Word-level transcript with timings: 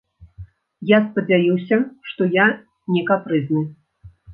Я 0.93 0.97
спадзяюся, 1.09 1.77
што 2.11 2.31
я 2.41 2.51
не 2.97 3.09
капрызны. 3.13 3.67